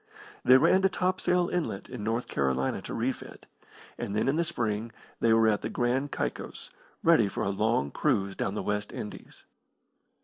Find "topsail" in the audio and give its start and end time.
0.89-1.49